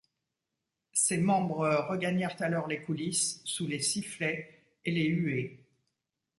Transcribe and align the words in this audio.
Ses 0.93 1.19
membres 1.19 1.85
regagnèrent 1.87 2.41
alors 2.41 2.67
les 2.67 2.81
coulisses, 2.81 3.39
sous 3.45 3.67
les 3.67 3.77
sifflets 3.81 4.65
et 4.83 4.89
les 4.91 5.05
huées. 5.05 5.63